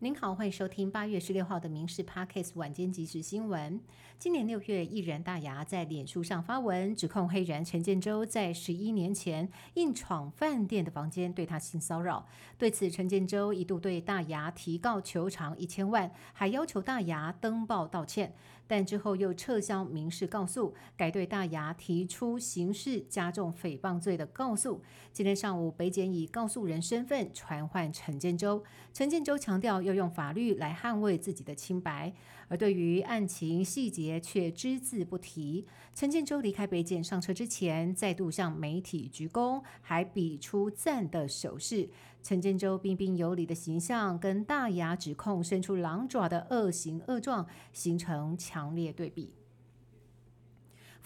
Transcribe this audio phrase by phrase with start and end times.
[0.00, 3.80] 您好，欢迎收听八月十六号的《民事 Parkes 晚间即时新闻》。
[4.18, 12.26] 今年六月，艺人大牙在脸书上发文，指控黑人陈建州在十一年前硬闯饭店的房间对他性骚扰。
[12.58, 18.34] 对此，陈建州一度对大牙提告求偿一千万，还要求大牙登报道歉。
[18.68, 24.82] 但之后又撤销民事告诉，改对大牙提出刑事加重诽谤罪的告诉。
[25.12, 28.64] 今天上午，北检以告诉人身份传唤陈建州。
[28.92, 32.12] 陈建州强调要用法律来捍卫自己的清白，
[32.48, 35.66] 而对于案情细节却只字不提。
[35.94, 41.88] 陈建州离开北检上车之前，再度向媒体鞠躬，还比出赞的手势。
[42.22, 49.32] 陈建州彬彬有礼的形象，跟大牙指控伸出狼爪的恶行恶状，形成强烈对比。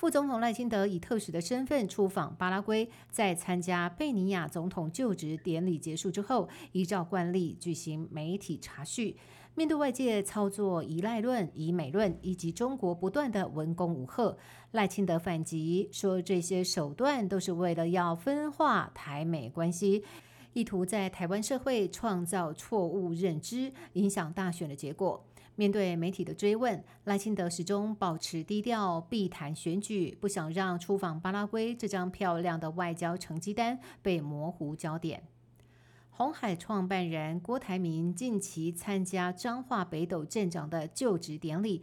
[0.01, 9.19] 副总统赖清德以特使的身份出访巴拉圭，在参加贝尼亚总统就职典礼结束之后，依照惯例举行媒体查叙。
[9.55, 14.39] 面对外界操作依赖论、以美论，以及中国不断的文攻武吓，
[14.70, 20.03] 赖清德反击说，这些手段都是为了要分化台美关系。
[20.53, 25.25] 意图在台湾社会创造错误认知，影响大选的结果。
[25.57, 35.23] 面对媒体的追问，赖清德始终保持低调，避谈选举，不想让出访巴拉圭这张漂亮的外交成绩单被模糊焦点。
[36.09, 41.83] 红海创办人郭台铭近期参加彰化北斗镇长的就职典礼。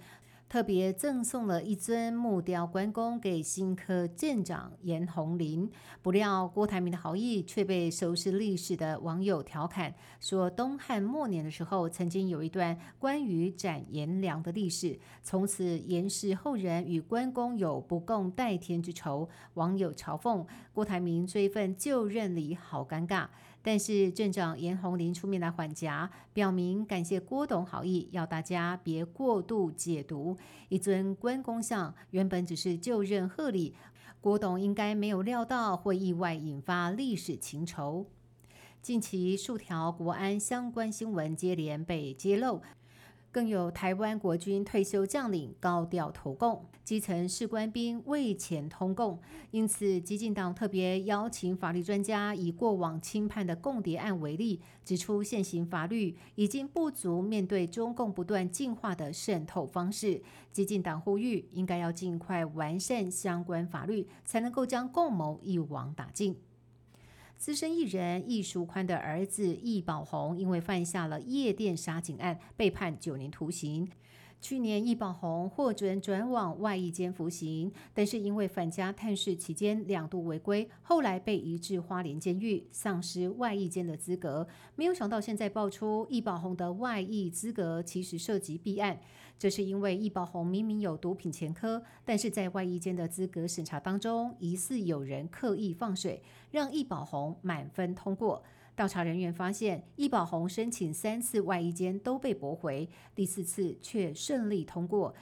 [0.50, 5.70] 特别赠送了一尊木雕关公给新科舰长严宏林，
[6.02, 19.28] 不料郭台铭的好意却被熟识历史的网友调侃说，东汉末年的时候曾经有一段关于斩颜良的历史，从此严氏后人与关公有不共戴天之仇。
[19.56, 23.28] 网友嘲讽郭台铭这一份就任礼好尴尬。
[23.64, 30.37] 但是镇长严宏林出面来缓颊，表明感谢郭董好意，要大家别过度解读。
[30.70, 33.75] 一尊关公像原本只是就任贺礼，
[34.20, 38.08] 郭董应该没有料到会意外引发历史情仇。
[38.81, 42.62] 近期数条国安相关新闻接连被揭露。
[43.38, 49.20] 更有台湾国军退休将领高调投共，基层士官兵为钱通共，
[49.52, 60.24] 因此激进党特别邀请法律专家以过往轻判的共谍案为例，指出现行法律已经不足面对中共不断进化的渗透方式。
[60.52, 66.36] 激进党呼吁，应该要尽快完善相关法律，才能够将共谋一网打尽。
[67.38, 73.88] 资深艺人易淑宽的儿子易宝红，因为犯下了夜店杀警案，被判九年徒刑。
[74.40, 84.47] 去年，易宝红获准转往外役监服刑，但是因为返家探视期间两度违规，后来被移至花莲监狱，丧失外役监的资格。
[84.76, 89.00] 没有想到，现在爆出易宝红的外役资格其实涉及弊案。
[89.40, 96.22] 这是因为易宝红明明有毒品前科，但是在外役监的资格审查当中，疑似有人刻意放水，
[96.52, 98.44] 让易宝红满分通过。
[98.78, 105.16] 调查人员发现，易宝红申请三次外衣间都被驳回，第四次却顺利通过，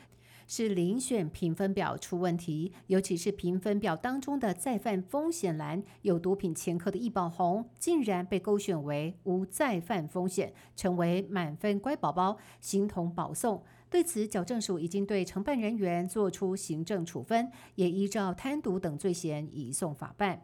[0.45, 13.63] 是遴选评分表出问题，尤其是评分表当中的再犯风险栏有毒品前科的易宝红，竟然被勾选为无再犯风险，成为满分乖宝宝，形同保送。
[13.89, 20.41] 对此，矫正署已经对承办人员作出行政处分，也依照贪渎等罪嫌移送法办。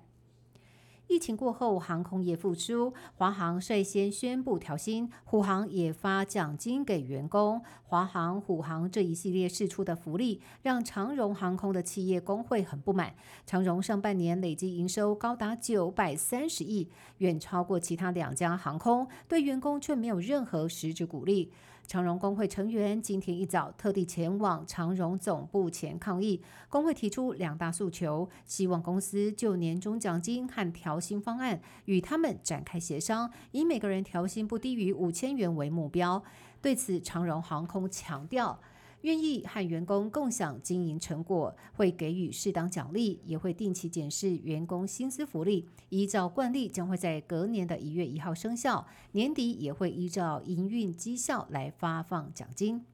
[1.08, 7.62] 疫情过后，航空业复苏，华航率先宣布调薪，虎航也发奖金给员工。
[7.84, 13.14] 华航、虎航这一系列释出的福利，让长荣航空的企业工会很不满。
[13.46, 16.88] 长荣上半年累计营收高达九百三十亿，
[17.18, 21.52] 远超过其他两家航空，对员工却没有任何实质鼓励。
[21.88, 26.42] 长荣工会成员今天一早特地前往长荣总部前抗议。
[26.70, 36.24] 工会提出两大诉求，希望公司就年终奖金和调薪方案与他们展开协商，以每个人调薪不低于五千元为目标。
[36.62, 38.62] 对此，长荣航空强调。
[39.02, 45.68] 愿意和员工共享经营成果，会给予适当奖励，也会定期检视员工薪资福利。
[45.90, 52.86] 依照惯例，将会在隔年的一月一号生效，年底也会依照营运绩效来发放奖金。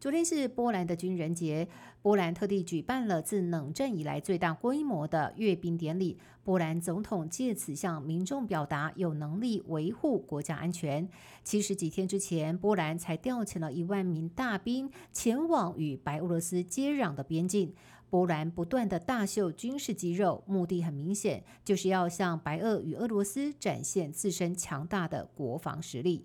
[0.00, 1.66] 昨天是波兰的军人节，
[2.02, 6.16] 波兰特地举办了自冷战以来最大规模的阅兵典礼。
[6.44, 11.08] 波兰总统借此向民众表达有能力维护国家安全。
[11.42, 17.74] 七十几天之前，波兰才调遣了一万名大兵前往与白俄罗斯接壤的边境。
[18.08, 26.24] 波兰不断的大秀军事肌肉，目的很明显，就是要向白俄与俄罗斯展现自身强大的国防实力。